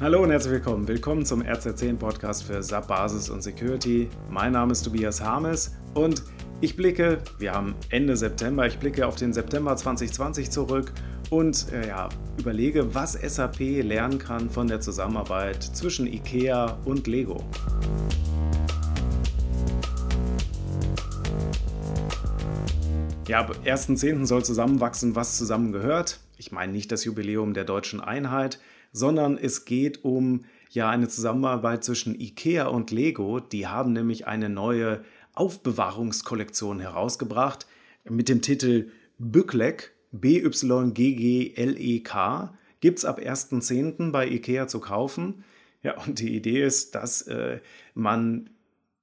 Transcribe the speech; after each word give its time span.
Hallo 0.00 0.22
und 0.22 0.30
herzlich 0.30 0.54
willkommen. 0.54 0.88
Willkommen 0.88 1.26
zum 1.26 1.42
RZ10 1.42 1.98
Podcast 1.98 2.44
für 2.44 2.62
SAP 2.62 2.88
Basis 2.88 3.28
und 3.28 3.42
Security. 3.42 4.08
Mein 4.30 4.52
Name 4.52 4.72
ist 4.72 4.80
Tobias 4.82 5.20
Harmes 5.20 5.76
und 5.92 6.22
ich 6.62 6.74
blicke, 6.74 7.18
wir 7.38 7.52
haben 7.52 7.74
Ende 7.90 8.16
September, 8.16 8.66
ich 8.66 8.78
blicke 8.78 9.06
auf 9.06 9.16
den 9.16 9.34
September 9.34 9.76
2020 9.76 10.50
zurück 10.50 10.94
und 11.28 11.70
äh, 11.74 11.88
ja, 11.88 12.08
überlege, 12.38 12.94
was 12.94 13.12
SAP 13.12 13.58
lernen 13.58 14.18
kann 14.18 14.48
von 14.48 14.68
der 14.68 14.80
Zusammenarbeit 14.80 15.62
zwischen 15.62 16.06
IKEA 16.06 16.78
und 16.86 17.06
Lego. 17.06 17.44
Ja, 23.28 23.40
ab 23.40 23.54
1.10. 23.66 24.24
soll 24.24 24.46
zusammenwachsen, 24.46 25.14
was 25.14 25.36
zusammengehört. 25.36 26.20
Ich 26.38 26.52
meine 26.52 26.72
nicht 26.72 26.90
das 26.90 27.04
Jubiläum 27.04 27.52
der 27.52 27.64
deutschen 27.64 28.00
Einheit, 28.00 28.58
sondern 28.92 29.38
es 29.38 29.64
geht 29.64 30.04
um 30.04 30.44
ja 30.70 30.88
eine 30.88 31.08
Zusammenarbeit 31.08 31.84
zwischen 31.84 32.18
IKEA 32.18 32.66
und 32.66 32.90
Lego. 32.90 33.40
Die 33.40 33.66
haben 33.66 33.92
nämlich 33.92 34.26
eine 34.26 34.48
neue 34.48 35.04
Aufbewahrungskollektion 35.34 36.80
herausgebracht 36.80 37.66
mit 38.04 38.28
dem 38.28 38.42
Titel 38.42 38.90
Bückleck, 39.18 39.92
B-Y-G-G-L-E-K. 40.12 40.94
Gibt 42.80 42.98
es 42.98 43.04
ab 43.04 43.18
1.10. 43.20 44.10
bei 44.10 44.28
IKEA 44.28 44.66
zu 44.66 44.80
kaufen. 44.80 45.44
Ja, 45.82 45.98
und 46.02 46.18
die 46.18 46.34
Idee 46.36 46.62
ist, 46.64 46.94
dass 46.94 47.22
äh, 47.22 47.60
man 47.94 48.50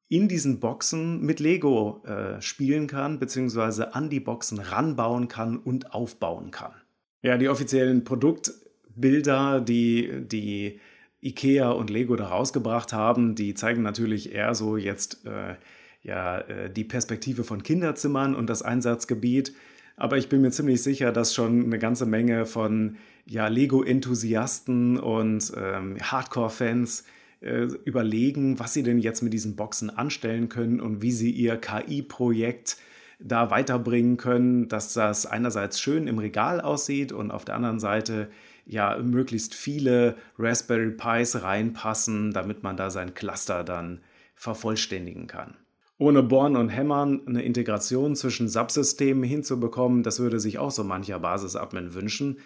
in 0.09 0.27
diesen 0.27 0.59
Boxen 0.59 1.21
mit 1.21 1.39
Lego 1.39 2.03
äh, 2.05 2.41
spielen 2.41 2.87
kann, 2.87 3.19
beziehungsweise 3.19 3.93
an 3.93 4.09
die 4.09 4.19
Boxen 4.19 4.59
ranbauen 4.59 5.27
kann 5.27 5.57
und 5.57 5.93
aufbauen 5.93 6.51
kann. 6.51 6.73
Ja, 7.21 7.37
die 7.37 7.49
offiziellen 7.49 8.03
Produkt- 8.03 8.51
Bilder, 8.99 9.61
die 9.61 10.11
die 10.25 10.79
IKEA 11.21 11.71
und 11.71 11.89
Lego 11.89 12.15
da 12.15 12.27
rausgebracht 12.27 12.93
haben, 12.93 13.35
die 13.35 13.53
zeigen 13.53 13.81
natürlich 13.81 14.33
eher 14.33 14.53
so 14.55 14.77
jetzt 14.77 15.25
äh, 15.25 15.55
ja, 16.03 16.39
äh, 16.39 16.71
die 16.71 16.83
Perspektive 16.83 17.43
von 17.43 17.63
Kinderzimmern 17.63 18.35
und 18.35 18.49
das 18.49 18.61
Einsatzgebiet. 18.61 19.53
Aber 19.95 20.17
ich 20.17 20.29
bin 20.29 20.41
mir 20.41 20.51
ziemlich 20.51 20.83
sicher, 20.83 21.11
dass 21.11 21.33
schon 21.33 21.65
eine 21.65 21.79
ganze 21.79 22.05
Menge 22.05 22.45
von 22.45 22.97
ja, 23.25 23.47
Lego-Enthusiasten 23.47 24.97
und 24.97 25.51
ähm, 25.57 25.97
Hardcore-Fans 25.99 27.03
äh, 27.41 27.63
überlegen, 27.83 28.59
was 28.59 28.73
sie 28.73 28.83
denn 28.83 28.99
jetzt 28.99 29.21
mit 29.21 29.33
diesen 29.33 29.55
Boxen 29.55 29.89
anstellen 29.89 30.49
können 30.49 30.79
und 30.79 31.01
wie 31.01 31.11
sie 31.11 31.31
ihr 31.31 31.57
KI-Projekt 31.57 32.77
da 33.19 33.49
weiterbringen 33.49 34.17
können, 34.17 34.67
dass 34.67 34.93
das 34.93 35.25
einerseits 35.25 35.79
schön 35.81 36.07
im 36.07 36.19
Regal 36.19 36.61
aussieht 36.61 37.11
und 37.11 37.31
auf 37.31 37.45
der 37.45 37.55
anderen 37.55 37.79
Seite 37.79 38.29
ja 38.67 38.97
möglichst 38.97 39.55
viele 39.55 40.15
Raspberry 40.37 40.91
Pis 40.91 41.41
reinpassen, 41.41 42.31
damit 42.31 42.63
man 42.63 42.77
da 42.77 42.89
sein 42.89 43.13
Cluster 43.13 43.63
dann 43.63 44.01
vervollständigen 44.35 45.27
kann. 45.27 45.55
Ohne 45.97 46.21
Bohren 46.21 46.55
und 46.55 46.69
Hämmern 46.69 47.21
eine 47.25 47.41
Integration 47.41 48.15
zwischen 48.15 48.49
Subsystemen 48.49 49.23
hinzubekommen, 49.23 50.03
das 50.03 50.19
würde 50.19 50.39
sich 50.39 50.59
auch 50.59 50.69
so 50.69 50.83
mancher 50.83 51.19
Basis-Admin 51.19 51.95
wünschen. 51.95 52.37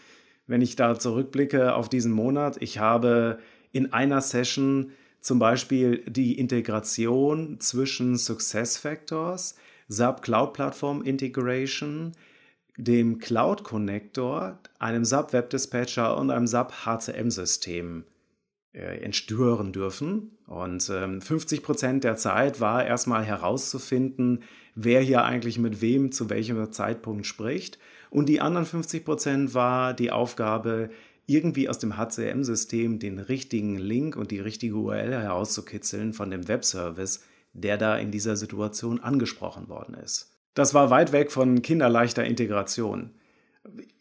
Wenn 0.47 0.61
ich 0.61 0.77
da 0.77 0.97
zurückblicke 0.97 1.75
auf 1.75 1.89
diesen 1.89 2.13
Monat, 2.13 2.61
ich 2.61 2.79
habe 2.79 3.39
in 3.73 3.91
einer 3.91 4.21
Session 4.21 4.91
zum 5.19 5.37
Beispiel 5.37 6.03
die 6.07 6.39
Integration 6.39 7.59
zwischen 7.59 8.17
SuccessFactors, 8.17 9.55
SAP 9.87 10.21
Cloud 10.21 10.53
Platform 10.53 11.01
Integration, 11.03 12.13
dem 12.77 13.19
Cloud 13.19 13.63
Connector, 13.63 14.59
einem 14.79 15.05
SAP 15.05 15.33
Web 15.33 15.49
Dispatcher 15.49 16.17
und 16.17 16.31
einem 16.31 16.47
SAP 16.47 16.85
HCM-System 16.85 18.05
äh, 18.73 19.03
entstören 19.03 19.73
dürfen. 19.73 20.37
Und 20.47 20.89
ähm, 20.89 21.21
50 21.21 21.63
Prozent 21.63 22.03
der 22.03 22.15
Zeit 22.15 22.59
war 22.59 22.85
erstmal 22.85 23.23
herauszufinden, 23.23 24.43
wer 24.75 25.01
hier 25.01 25.23
eigentlich 25.23 25.59
mit 25.59 25.81
wem 25.81 26.11
zu 26.11 26.29
welchem 26.29 26.71
Zeitpunkt 26.71 27.25
spricht. 27.25 27.77
Und 28.09 28.27
die 28.27 28.41
anderen 28.41 28.65
50 28.65 29.05
Prozent 29.05 29.53
war 29.53 29.93
die 29.93 30.11
Aufgabe, 30.11 30.89
irgendwie 31.27 31.69
aus 31.69 31.79
dem 31.79 31.97
HCM-System 31.97 32.99
den 32.99 33.19
richtigen 33.19 33.77
Link 33.77 34.15
und 34.15 34.31
die 34.31 34.39
richtige 34.39 34.75
URL 34.75 35.11
herauszukitzeln 35.11 36.13
von 36.13 36.29
dem 36.29 36.47
Webservice, 36.47 37.23
der 37.53 37.77
da 37.77 37.97
in 37.97 38.11
dieser 38.11 38.35
Situation 38.35 38.99
angesprochen 38.99 39.69
worden 39.69 39.95
ist. 39.95 40.30
Das 40.53 40.73
war 40.73 40.89
weit 40.89 41.11
weg 41.11 41.31
von 41.31 41.61
kinderleichter 41.61 42.25
Integration. 42.25 43.11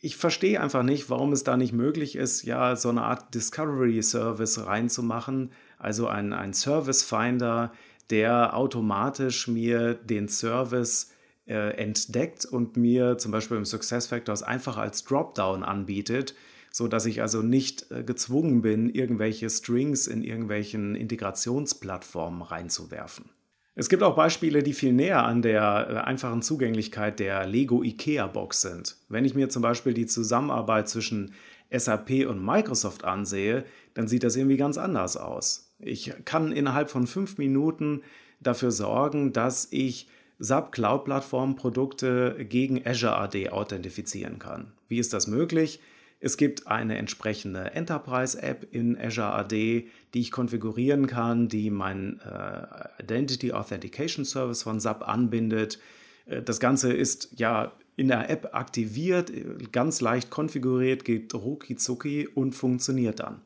Ich 0.01 0.17
verstehe 0.17 0.61
einfach 0.61 0.83
nicht, 0.83 1.11
warum 1.11 1.33
es 1.33 1.45
da 1.45 1.57
nicht 1.57 1.73
möglich 1.73 2.17
ist, 2.17 2.45
ja, 2.45 2.75
so 2.77 2.89
eine 2.89 3.03
Art 3.03 3.35
Discovery 3.35 4.03
Service 4.03 4.65
reinzumachen, 4.65 5.53
also 5.79 6.09
ein, 6.09 6.33
ein 6.33 6.55
Service 6.55 7.03
Finder, 7.03 7.73
der 8.09 8.57
automatisch 8.57 9.47
mir 9.47 9.95
den 9.95 10.29
Service 10.29 11.11
äh, 11.47 11.77
entdeckt 11.77 12.45
und 12.47 12.77
mir 12.77 13.19
zum 13.19 13.33
Beispiel 13.33 13.57
im 13.57 13.65
Success 13.65 14.07
Factors 14.07 14.43
einfach 14.43 14.77
als 14.77 15.05
Dropdown 15.05 15.63
anbietet, 15.63 16.35
so 16.73 16.89
dass 16.89 17.07
ich 17.07 17.23
also 17.23 17.43
nicht 17.43 17.91
äh, 17.91 18.03
gezwungen 18.03 18.63
bin, 18.63 18.89
irgendwelche 18.89 19.51
Strings 19.51 20.07
in 20.07 20.23
irgendwelchen 20.23 20.95
Integrationsplattformen 20.95 22.43
reinzuwerfen. 22.43 23.31
Es 23.75 23.89
gibt 23.89 24.03
auch 24.03 24.17
Beispiele, 24.17 24.63
die 24.63 24.73
viel 24.73 24.93
näher 24.93 25.25
an 25.25 25.43
der 25.43 25.89
äh, 25.89 25.97
einfachen 25.99 26.43
Zugänglichkeit 26.43 27.21
der 27.21 27.47
Lego 27.47 27.83
IKEA 27.83 28.27
Box 28.27 28.63
sind. 28.63 28.97
Wenn 29.09 29.25
ich 29.25 29.35
mir 29.35 29.49
zum 29.49 29.63
Beispiel 29.63 29.95
die 29.95 30.07
Zusammenarbeit 30.07 30.89
zwischen 30.89 31.35
SAP 31.71 32.27
und 32.29 32.45
Microsoft 32.45 33.05
ansehe, 33.05 33.65
dann 33.95 34.09
sieht 34.09 34.25
das 34.25 34.37
irgendwie 34.37 34.57
ganz 34.57 34.77
anders 34.77 35.17
aus. 35.17 35.73
Ich 35.79 36.13
kann 36.25 36.53
innerhalb 36.53 36.91
von 36.91 37.07
fünf 37.07 37.39
Minuten 37.39 38.03
dafür 38.41 38.71
sorgen, 38.71 39.33
dass 39.33 39.69
ich 39.71 40.09
SAP 40.39 40.73
Cloud 40.73 41.05
Plattform 41.05 41.55
Produkte 41.55 42.45
gegen 42.49 42.85
Azure 42.87 43.17
AD 43.17 43.51
authentifizieren 43.51 44.39
kann. 44.39 44.73
Wie 44.89 44.99
ist 44.99 45.13
das 45.13 45.27
möglich? 45.27 45.81
Es 46.21 46.37
gibt 46.37 46.67
eine 46.67 46.99
entsprechende 46.99 47.73
Enterprise-App 47.73 48.69
in 48.73 48.99
Azure 48.99 49.33
AD, 49.33 49.89
die 50.13 50.21
ich 50.21 50.31
konfigurieren 50.31 51.07
kann, 51.07 51.49
die 51.49 51.71
mein 51.71 52.21
äh, 52.21 53.03
Identity 53.03 53.53
Authentication 53.53 54.27
Service 54.27 54.63
von 54.63 54.81
SAP 54.81 55.09
anbindet. 55.09 55.79
Äh, 56.27 56.43
das 56.43 56.61
Ganze 56.61 56.93
ist 56.93 57.31
ja 57.37 57.73
in 57.97 58.09
der 58.09 58.29
App 58.29 58.51
aktiviert, 58.53 59.33
ganz 59.73 60.03
leicht 60.03 60.31
konfiguriert, 60.31 61.05
geht 61.05 61.35
rucki 61.35 62.29
und 62.29 62.55
funktioniert 62.55 63.21
dann. 63.21 63.41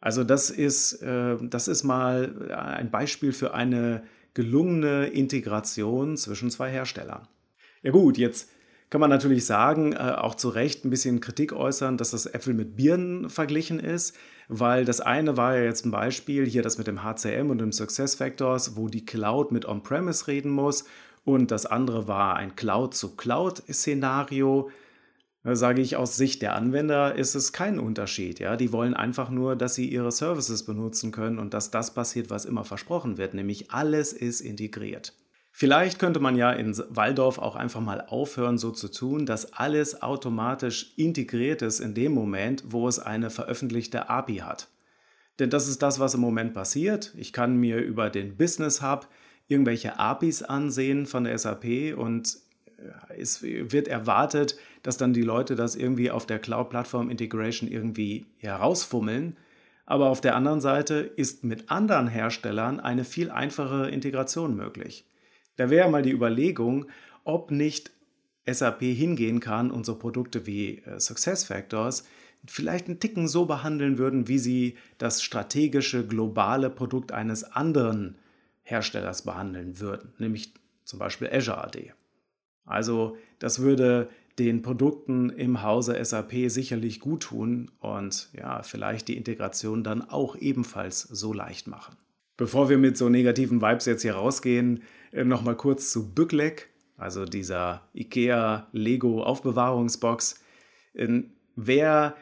Also 0.00 0.22
das 0.22 0.50
ist, 0.50 1.02
äh, 1.02 1.36
das 1.40 1.66
ist 1.66 1.82
mal 1.82 2.52
ein 2.52 2.92
Beispiel 2.92 3.32
für 3.32 3.54
eine 3.54 4.04
gelungene 4.34 5.08
Integration 5.08 6.16
zwischen 6.16 6.50
zwei 6.50 6.70
Herstellern. 6.70 7.26
Ja 7.82 7.90
gut, 7.90 8.18
jetzt 8.18 8.50
kann 8.90 9.00
man 9.00 9.10
natürlich 9.10 9.44
sagen, 9.44 9.92
äh, 9.92 9.96
auch 9.96 10.34
zu 10.34 10.48
Recht 10.48 10.84
ein 10.84 10.90
bisschen 10.90 11.20
Kritik 11.20 11.52
äußern, 11.52 11.96
dass 11.96 12.12
das 12.12 12.26
Äpfel 12.26 12.54
mit 12.54 12.76
Birnen 12.76 13.28
verglichen 13.28 13.80
ist, 13.80 14.16
weil 14.48 14.84
das 14.84 15.00
eine 15.00 15.36
war 15.36 15.56
ja 15.56 15.64
jetzt 15.64 15.84
ein 15.84 15.90
Beispiel, 15.90 16.46
hier 16.46 16.62
das 16.62 16.78
mit 16.78 16.86
dem 16.86 17.02
HCM 17.02 17.50
und 17.50 17.58
dem 17.58 17.72
Success 17.72 18.14
Factors, 18.14 18.76
wo 18.76 18.88
die 18.88 19.04
Cloud 19.04 19.50
mit 19.52 19.66
On-Premise 19.66 20.26
reden 20.26 20.50
muss 20.50 20.84
und 21.24 21.50
das 21.50 21.66
andere 21.66 22.08
war 22.08 22.36
ein 22.36 22.56
Cloud-zu-Cloud-Szenario. 22.56 24.70
Sage 25.44 25.82
ich 25.82 25.96
aus 25.96 26.16
Sicht 26.16 26.40
der 26.42 26.54
Anwender 26.54 27.14
ist 27.14 27.34
es 27.34 27.52
kein 27.52 27.78
Unterschied. 27.78 28.40
Ja? 28.40 28.56
Die 28.56 28.72
wollen 28.72 28.94
einfach 28.94 29.28
nur, 29.28 29.54
dass 29.54 29.74
sie 29.74 29.86
ihre 29.88 30.10
Services 30.10 30.64
benutzen 30.64 31.12
können 31.12 31.38
und 31.38 31.52
dass 31.52 31.70
das 31.70 31.92
passiert, 31.92 32.30
was 32.30 32.46
immer 32.46 32.64
versprochen 32.64 33.18
wird, 33.18 33.34
nämlich 33.34 33.70
alles 33.70 34.14
ist 34.14 34.40
integriert. 34.40 35.12
Vielleicht 35.60 35.98
könnte 35.98 36.20
man 36.20 36.36
ja 36.36 36.52
in 36.52 36.72
Waldorf 36.88 37.38
auch 37.38 37.56
einfach 37.56 37.80
mal 37.80 38.00
aufhören, 38.00 38.58
so 38.58 38.70
zu 38.70 38.86
tun, 38.86 39.26
dass 39.26 39.54
alles 39.54 40.02
automatisch 40.02 40.92
integriert 40.94 41.62
ist 41.62 41.80
in 41.80 41.94
dem 41.94 42.12
Moment, 42.12 42.62
wo 42.68 42.86
es 42.86 43.00
eine 43.00 43.28
veröffentlichte 43.28 44.08
API 44.08 44.36
hat. 44.36 44.68
Denn 45.40 45.50
das 45.50 45.66
ist 45.66 45.82
das, 45.82 45.98
was 45.98 46.14
im 46.14 46.20
Moment 46.20 46.54
passiert. 46.54 47.12
Ich 47.16 47.32
kann 47.32 47.56
mir 47.56 47.78
über 47.78 48.08
den 48.08 48.36
Business 48.36 48.82
Hub 48.82 49.08
irgendwelche 49.48 49.98
APIs 49.98 50.44
ansehen 50.44 51.06
von 51.06 51.24
der 51.24 51.36
SAP 51.36 51.96
und 51.96 52.36
äh, 52.76 53.20
es 53.20 53.42
wird 53.42 53.88
erwartet, 53.88 54.56
dass 54.84 54.96
dann 54.96 55.12
die 55.12 55.22
Leute 55.22 55.56
das 55.56 55.74
irgendwie 55.74 56.12
auf 56.12 56.24
der 56.24 56.38
Cloud 56.38 56.70
Platform 56.70 57.10
Integration 57.10 57.68
irgendwie 57.68 58.26
herausfummeln. 58.36 59.36
Aber 59.86 60.10
auf 60.10 60.20
der 60.20 60.36
anderen 60.36 60.60
Seite 60.60 60.98
ist 61.16 61.42
mit 61.42 61.68
anderen 61.68 62.06
Herstellern 62.06 62.78
eine 62.78 63.02
viel 63.02 63.32
einfachere 63.32 63.90
Integration 63.90 64.54
möglich. 64.54 65.04
Da 65.58 65.70
wäre 65.70 65.90
mal 65.90 66.02
die 66.02 66.12
Überlegung, 66.12 66.86
ob 67.24 67.50
nicht 67.50 67.90
SAP 68.46 68.80
hingehen 68.80 69.40
kann 69.40 69.70
und 69.70 69.84
so 69.84 69.96
Produkte 69.96 70.46
wie 70.46 70.78
äh, 70.78 70.98
SuccessFactors 70.98 72.04
vielleicht 72.46 72.86
einen 72.86 73.00
Ticken 73.00 73.26
so 73.26 73.44
behandeln 73.44 73.98
würden, 73.98 74.28
wie 74.28 74.38
sie 74.38 74.76
das 74.98 75.22
strategische 75.22 76.06
globale 76.06 76.70
Produkt 76.70 77.10
eines 77.10 77.42
anderen 77.44 78.16
Herstellers 78.62 79.22
behandeln 79.22 79.80
würden, 79.80 80.12
nämlich 80.18 80.54
zum 80.84 81.00
Beispiel 81.00 81.28
Azure 81.28 81.64
AD. 81.64 81.92
Also 82.64 83.16
das 83.40 83.58
würde 83.58 84.08
den 84.38 84.62
Produkten 84.62 85.30
im 85.30 85.62
Hause 85.62 86.02
SAP 86.02 86.48
sicherlich 86.48 87.00
gut 87.00 87.24
tun 87.24 87.72
und 87.80 88.28
ja, 88.32 88.62
vielleicht 88.62 89.08
die 89.08 89.16
Integration 89.16 89.82
dann 89.82 90.08
auch 90.08 90.36
ebenfalls 90.36 91.00
so 91.00 91.32
leicht 91.32 91.66
machen. 91.66 91.96
Bevor 92.38 92.70
wir 92.70 92.78
mit 92.78 92.96
so 92.96 93.10
negativen 93.10 93.60
Vibes 93.60 93.84
jetzt 93.84 94.02
hier 94.02 94.14
rausgehen, 94.14 94.84
äh, 95.12 95.24
nochmal 95.24 95.56
kurz 95.56 95.92
zu 95.92 96.14
Bückleck, 96.14 96.70
also 96.96 97.26
dieser 97.26 97.88
IKEA 97.94 98.68
Lego 98.72 99.22
Aufbewahrungsbox. 99.22 100.40
Ähm, 100.94 101.32
wer 101.56 102.16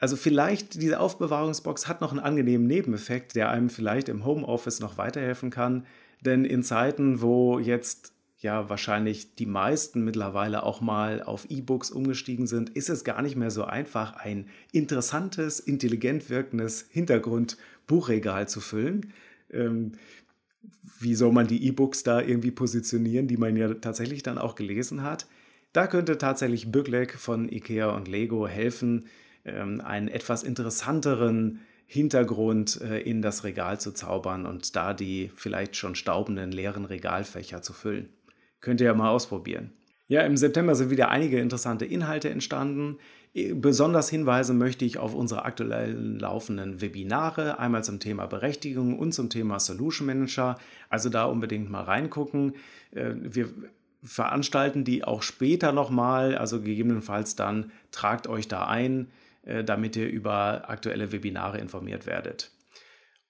also 0.00 0.16
vielleicht 0.16 0.80
diese 0.80 1.00
Aufbewahrungsbox 1.00 1.88
hat 1.88 2.00
noch 2.00 2.10
einen 2.10 2.20
angenehmen 2.20 2.66
Nebeneffekt, 2.66 3.34
der 3.34 3.50
einem 3.50 3.70
vielleicht 3.70 4.08
im 4.08 4.24
Homeoffice 4.24 4.80
noch 4.80 4.96
weiterhelfen 4.96 5.50
kann. 5.50 5.86
Denn 6.20 6.44
in 6.44 6.62
Zeiten, 6.62 7.20
wo 7.20 7.58
jetzt 7.58 8.12
ja 8.38 8.68
wahrscheinlich 8.68 9.34
die 9.34 9.46
meisten 9.46 10.04
mittlerweile 10.04 10.62
auch 10.62 10.80
mal 10.80 11.22
auf 11.22 11.46
E-Books 11.50 11.90
umgestiegen 11.90 12.46
sind, 12.46 12.70
ist 12.70 12.88
es 12.88 13.04
gar 13.04 13.20
nicht 13.22 13.36
mehr 13.36 13.50
so 13.50 13.64
einfach, 13.64 14.14
ein 14.14 14.46
interessantes, 14.72 15.58
intelligent 15.60 16.30
wirkendes 16.30 16.86
Hintergrundbuchregal 16.90 18.48
zu 18.48 18.60
füllen. 18.60 19.12
Ähm, 19.50 19.92
wie 21.00 21.14
soll 21.14 21.32
man 21.32 21.46
die 21.46 21.66
E-Books 21.66 22.04
da 22.04 22.20
irgendwie 22.20 22.50
positionieren, 22.50 23.28
die 23.28 23.36
man 23.36 23.56
ja 23.56 23.74
tatsächlich 23.74 24.22
dann 24.22 24.38
auch 24.38 24.54
gelesen 24.54 25.02
hat? 25.02 25.26
Da 25.72 25.86
könnte 25.86 26.18
tatsächlich 26.18 26.70
Büglek 26.70 27.14
von 27.14 27.50
IKEA 27.50 27.90
und 27.90 28.08
Lego 28.08 28.46
helfen, 28.46 29.06
ähm, 29.44 29.80
einen 29.80 30.08
etwas 30.08 30.42
interessanteren 30.44 31.60
Hintergrund 31.86 32.80
äh, 32.82 33.00
in 33.00 33.22
das 33.22 33.44
Regal 33.44 33.80
zu 33.80 33.92
zaubern 33.92 34.46
und 34.46 34.76
da 34.76 34.94
die 34.94 35.30
vielleicht 35.34 35.76
schon 35.76 35.94
staubenden 35.94 36.52
leeren 36.52 36.84
Regalfächer 36.84 37.62
zu 37.62 37.72
füllen. 37.72 38.10
Könnt 38.60 38.80
ihr 38.80 38.86
ja 38.86 38.94
mal 38.94 39.10
ausprobieren. 39.10 39.72
Ja, 40.08 40.22
im 40.22 40.38
September 40.38 40.74
sind 40.74 40.90
wieder 40.90 41.10
einige 41.10 41.38
interessante 41.38 41.84
Inhalte 41.84 42.30
entstanden. 42.30 42.96
Äh, 43.34 43.52
besonders 43.52 44.08
hinweisen 44.08 44.56
möchte 44.56 44.86
ich 44.86 44.98
auf 44.98 45.14
unsere 45.14 45.44
aktuell 45.44 45.92
laufenden 45.92 46.80
Webinare, 46.80 47.58
einmal 47.58 47.84
zum 47.84 48.00
Thema 48.00 48.26
Berechtigung 48.26 48.98
und 48.98 49.12
zum 49.12 49.28
Thema 49.28 49.60
Solution 49.60 50.06
Manager. 50.06 50.56
Also 50.88 51.10
da 51.10 51.24
unbedingt 51.24 51.70
mal 51.70 51.82
reingucken. 51.82 52.54
Äh, 52.90 53.12
wir 53.20 53.50
veranstalten 54.02 54.84
die 54.84 55.04
auch 55.04 55.22
später 55.22 55.72
nochmal, 55.72 56.36
also 56.36 56.62
gegebenenfalls 56.62 57.36
dann 57.36 57.70
tragt 57.90 58.28
euch 58.28 58.48
da 58.48 58.66
ein. 58.66 59.08
Äh, 59.42 59.62
damit 59.64 59.96
ihr 59.96 60.08
über 60.08 60.68
aktuelle 60.68 61.12
Webinare 61.12 61.58
informiert 61.58 62.06
werdet. 62.06 62.50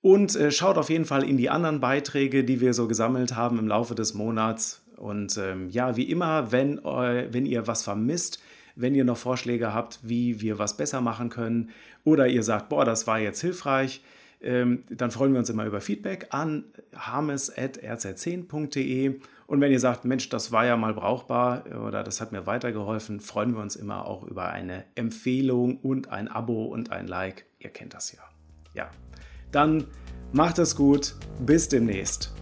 Und 0.01 0.39
schaut 0.51 0.79
auf 0.79 0.91
jeden 0.91 1.05
Fall 1.05 1.23
in 1.23 1.37
die 1.37 1.51
anderen 1.51 1.81
Beiträge, 1.81 2.45
die 2.45 2.61
wir 2.61 2.73
so 2.73 2.87
gesammelt 2.87 3.35
haben 3.35 3.59
im 3.59 3.67
Laufe 3.67 3.97
des 3.97 4.15
Monats. 4.15 4.88
Und 4.99 5.37
ähm, 5.39 5.71
ja, 5.71 5.97
wie 5.97 6.11
immer, 6.11 6.53
wenn, 6.53 6.79
äh, 6.79 7.33
wenn 7.33 7.47
ihr 7.47 7.67
was 7.67 7.83
vermisst, 7.83 8.43
wenn 8.77 8.95
ihr 8.95 9.05
noch 9.05 9.17
Vorschläge 9.17 9.75
habt, 9.75 10.01
wie 10.03 10.41
wir 10.41 10.59
was 10.59 10.77
besser 10.77 11.01
machen 11.01 11.31
können, 11.31 11.71
oder 12.05 12.29
ihr 12.29 12.43
sagt, 12.43 12.69
boah, 12.69 12.85
das 12.85 13.07
war 13.07 13.19
jetzt 13.19 13.41
hilfreich, 13.41 14.03
ähm, 14.41 14.85
dann 14.89 15.11
freuen 15.11 15.33
wir 15.33 15.41
uns 15.41 15.51
immer 15.51 15.67
über 15.67 15.81
Feedback 15.81 16.29
an 16.31 16.63
harmes.rz10.de. 16.95 19.19
Und 19.47 19.61
wenn 19.61 19.73
ihr 19.73 19.81
sagt, 19.81 20.05
Mensch, 20.05 20.29
das 20.29 20.53
war 20.53 20.65
ja 20.67 20.77
mal 20.77 20.95
brauchbar 20.95 21.65
oder 21.87 22.05
das 22.05 22.21
hat 22.21 22.31
mir 22.33 22.47
weitergeholfen, 22.47 23.21
freuen 23.21 23.55
wir 23.55 23.63
uns 23.63 23.77
immer 23.77 24.07
auch 24.07 24.25
über 24.25 24.51
eine 24.51 24.85
Empfehlung 24.95 25.79
und 25.79 26.11
ein 26.11 26.29
Abo 26.29 26.67
und 26.67 26.93
ein 26.93 27.09
Like. 27.09 27.47
Ihr 27.59 27.71
kennt 27.71 27.95
das 27.95 28.13
ja. 28.13 28.21
Ja, 28.75 28.91
dann 29.51 29.87
macht 30.33 30.59
es 30.59 30.77
gut. 30.77 31.15
Bis 31.41 31.69
demnächst. 31.69 32.35